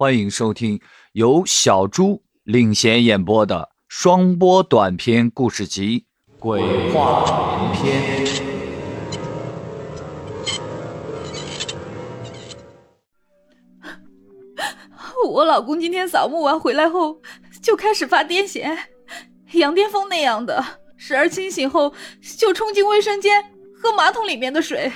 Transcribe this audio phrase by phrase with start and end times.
[0.00, 6.06] 欢迎收听由小猪领衔演播的双播短篇故事集
[6.38, 7.24] 《鬼话
[7.58, 8.24] 连篇》。
[15.28, 17.20] 我老公今天扫墓完回来后，
[17.60, 18.78] 就开始发癫痫，
[19.54, 20.64] 羊癫疯那样的。
[20.96, 21.92] 时而清醒后，
[22.38, 23.42] 就冲进卫生间
[23.74, 24.92] 喝马桶里面的水，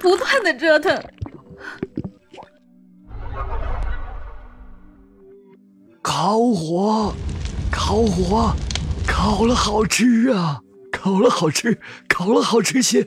[0.00, 1.00] 不断的折腾。
[6.18, 7.14] 烤火，
[7.70, 8.50] 烤火，
[9.06, 10.58] 烤了好吃啊！
[10.90, 13.06] 烤了好吃，烤了好吃些。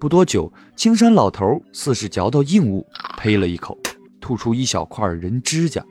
[0.00, 2.86] 不多久，青山老头似是嚼到硬物，
[3.18, 3.78] 呸了一口，
[4.22, 5.84] 吐出一小块人指甲。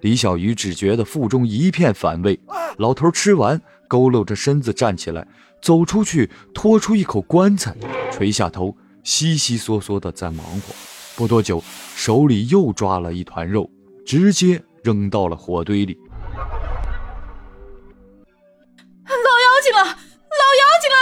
[0.00, 2.36] 李小鱼只觉得腹中一片反胃。
[2.78, 3.56] 老头吃完，
[3.88, 5.24] 佝偻着身子站起来，
[5.62, 7.72] 走出去，拖出一口棺材，
[8.10, 10.74] 垂下头，悉悉嗦嗦的在忙活。
[11.14, 11.62] 不多久，
[11.94, 13.70] 手里又抓了一团肉，
[14.04, 14.60] 直接。
[14.82, 15.98] 扔到了火堆里。
[19.06, 19.84] 老妖精了！
[20.40, 21.00] 老妖精了！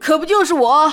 [0.00, 0.92] 可不就是我，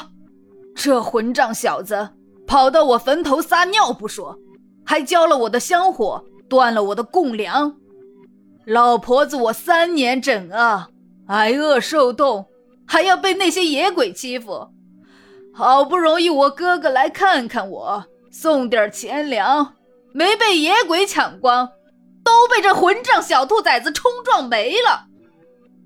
[0.75, 2.09] 这混账小子
[2.45, 4.37] 跑到我坟头撒尿不说，
[4.85, 7.77] 还浇了我的香火，断了我的供粮。
[8.65, 10.89] 老婆子，我三年整啊，
[11.27, 12.47] 挨饿受冻，
[12.85, 14.69] 还要被那些野鬼欺负。
[15.53, 18.05] 好不容易我哥哥来看看我。
[18.39, 19.73] 送点钱粮，
[20.13, 21.71] 没被野鬼抢光，
[22.23, 25.07] 都被这混账小兔崽子冲撞没了。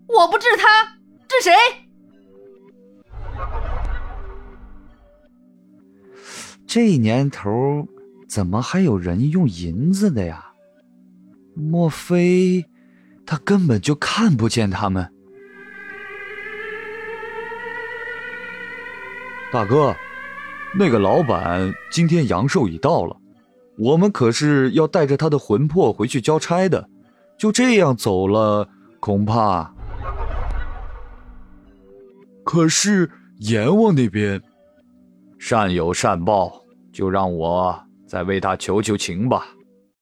[0.06, 0.98] 我不治他，
[1.30, 1.54] 治谁？
[6.68, 7.88] 这年头
[8.28, 10.52] 怎么还有人用银子的呀？
[11.56, 12.66] 莫非
[13.26, 15.10] 他根本就看不见他们？
[19.54, 19.96] 大哥。
[20.74, 23.16] 那个老板今天阳寿已到了，
[23.78, 26.90] 我们可是要带着他的魂魄回去交差的，
[27.38, 28.68] 就这样走了，
[29.00, 29.74] 恐怕……
[32.44, 34.42] 可是阎王那边，
[35.38, 37.78] 善有善报，就让我
[38.08, 39.46] 再为他求求情吧。